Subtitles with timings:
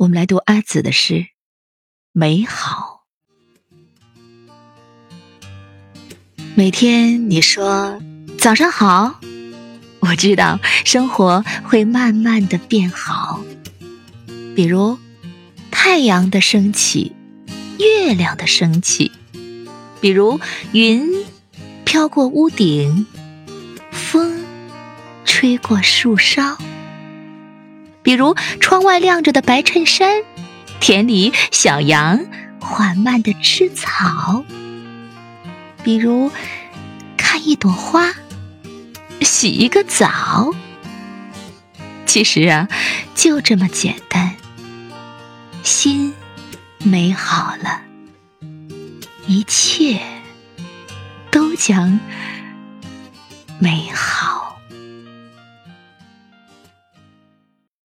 [0.00, 1.14] 我们来读阿紫的诗
[2.12, 3.02] 《美好》。
[6.54, 8.00] 每天你说
[8.38, 9.20] 早上好，
[9.98, 13.44] 我知道生活会慢慢的变好。
[14.56, 14.98] 比如
[15.70, 17.12] 太阳的升起，
[17.78, 19.12] 月亮的升起；
[20.00, 20.40] 比如
[20.72, 21.10] 云
[21.84, 23.06] 飘过屋顶，
[23.92, 24.42] 风
[25.26, 26.56] 吹过树梢。
[28.10, 30.24] 比如窗外亮着的白衬衫，
[30.80, 32.18] 田里小羊
[32.60, 34.44] 缓慢地吃草。
[35.84, 36.32] 比如
[37.16, 38.12] 看一朵花，
[39.20, 40.52] 洗一个澡。
[42.04, 42.66] 其实啊，
[43.14, 44.34] 就这么简单。
[45.62, 46.12] 心
[46.78, 47.82] 美好了，
[49.28, 50.00] 一切
[51.30, 52.00] 都将
[53.60, 54.19] 美好。